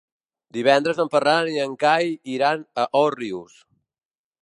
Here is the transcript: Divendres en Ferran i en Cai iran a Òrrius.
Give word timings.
Divendres 0.55 1.01
en 1.03 1.11
Ferran 1.17 1.51
i 1.57 1.63
en 1.67 1.77
Cai 1.85 2.11
iran 2.39 2.67
a 2.85 2.87
Òrrius. 3.05 3.65